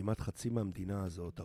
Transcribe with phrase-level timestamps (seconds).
[0.00, 1.42] כמעט חצי מהמדינה הזאת, 47%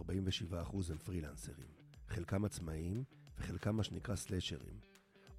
[0.90, 1.68] הם פרילנסרים.
[2.08, 3.04] חלקם עצמאים
[3.38, 4.80] וחלקם מה שנקרא סלשרים.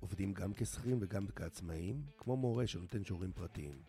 [0.00, 3.82] עובדים גם כשכירים וגם כעצמאים, כמו מורה שנותן שיעורים פרטיים.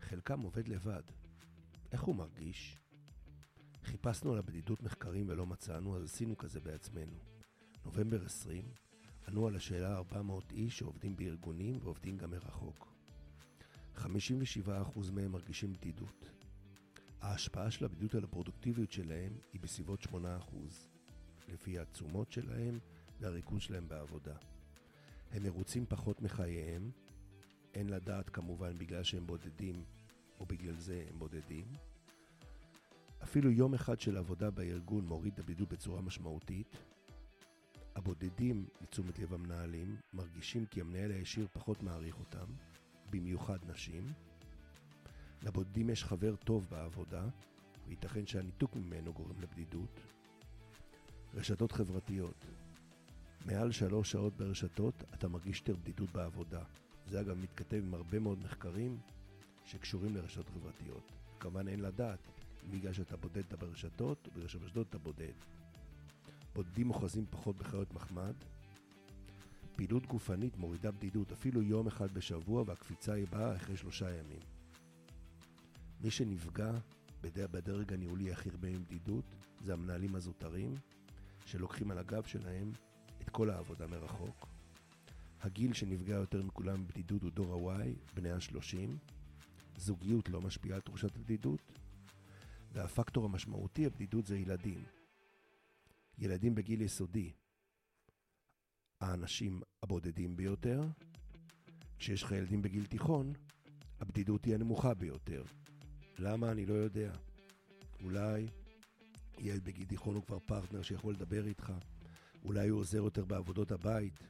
[0.00, 1.02] חלקם עובד לבד.
[1.92, 2.78] איך הוא מרגיש?
[3.84, 7.18] חיפשנו על הבדידות מחקרים ולא מצאנו, אז עשינו כזה בעצמנו.
[7.84, 8.64] נובמבר 20,
[9.28, 12.94] ענו על השאלה 400 איש שעובדים בארגונים ועובדים גם מרחוק.
[13.96, 14.00] 57%
[15.12, 16.43] מהם מרגישים בדידות.
[17.24, 20.14] ההשפעה של הבדידות על הפרודוקטיביות שלהם היא בסביבות 8%,
[21.48, 22.78] לפי התשומות שלהם
[23.20, 24.36] והריכוז שלהם בעבודה.
[25.30, 26.90] הם מרוצים פחות מחייהם,
[27.74, 29.84] אין לדעת כמובן בגלל שהם בודדים
[30.40, 31.64] או בגלל זה הם בודדים.
[33.22, 36.76] אפילו יום אחד של עבודה בארגון מוריד את הבדידות בצורה משמעותית.
[37.96, 42.46] הבודדים, לתשומת לב המנהלים, מרגישים כי המנהל הישיר פחות מעריך אותם,
[43.10, 44.06] במיוחד נשים.
[45.44, 47.24] לבודדים יש חבר טוב בעבודה,
[47.86, 50.00] וייתכן שהניתוק ממנו גורם לבדידות.
[51.34, 52.46] רשתות חברתיות
[53.46, 56.62] מעל שלוש שעות ברשתות אתה מרגיש יותר בדידות בעבודה.
[57.06, 58.98] זה אגב מתכתב עם הרבה מאוד מחקרים
[59.64, 61.12] שקשורים לרשתות חברתיות.
[61.40, 62.18] כמובן אין לדעת
[62.70, 65.32] בגלל שאתה בודד אתה ברשתות, בגלל שברשתות אתה בודד.
[66.54, 68.34] בודדים אוחזים פחות בחיות מחמד.
[69.76, 74.40] פעילות גופנית מורידה בדידות אפילו יום אחד בשבוע והקפיצה היא באה אחרי שלושה ימים.
[76.04, 76.72] מי שנפגע
[77.20, 79.24] בדרג הניהולי הכי הרבה עם בדידות
[79.60, 80.74] זה המנהלים הזוטרים
[81.46, 82.72] שלוקחים על הגב שלהם
[83.22, 84.46] את כל העבודה מרחוק.
[85.40, 88.90] הגיל שנפגע יותר מכולם בבדידות הוא דור ה-Y, בני ה-30.
[89.76, 91.72] זוגיות לא משפיעה על תחושת הבדידות.
[92.72, 94.84] והפקטור המשמעותי הבדידות זה ילדים.
[96.18, 97.32] ילדים בגיל יסודי,
[99.00, 100.82] האנשים הבודדים ביותר.
[101.98, 103.32] כשיש לך ילדים בגיל תיכון,
[104.00, 105.44] הבדידות היא הנמוכה ביותר.
[106.18, 106.50] למה?
[106.50, 107.12] אני לא יודע.
[108.02, 108.46] אולי
[109.38, 111.72] ילד בגיל תיכון הוא כבר פרטנר שיכול לדבר איתך.
[112.44, 114.28] אולי הוא עוזר יותר בעבודות הבית,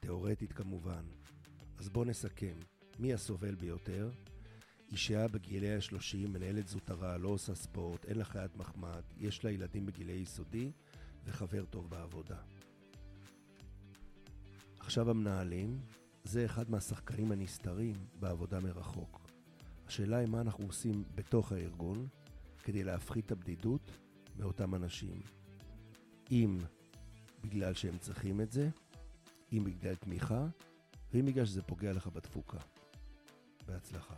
[0.00, 1.04] תאורטית כמובן.
[1.78, 2.56] אז בוא נסכם,
[2.98, 4.10] מי הסובל ביותר?
[4.92, 9.86] אישה בגילי ה-30, מנהלת זוטרה, לא עושה ספורט, אין לה חיית מחמד, יש לה ילדים
[9.86, 10.70] בגילי יסודי
[11.24, 12.38] וחבר טוב בעבודה.
[14.78, 15.80] עכשיו המנהלים,
[16.24, 19.25] זה אחד מהשחקנים הנסתרים בעבודה מרחוק.
[19.86, 22.08] השאלה היא מה אנחנו עושים בתוך הארגון
[22.64, 23.90] כדי להפחית את הבדידות
[24.36, 25.20] מאותם אנשים.
[26.30, 26.58] אם
[27.40, 28.68] בגלל שהם צריכים את זה,
[29.52, 30.46] אם בגלל תמיכה,
[31.14, 32.58] ואם בגלל שזה פוגע לך בתפוקה.
[33.66, 34.14] בהצלחה.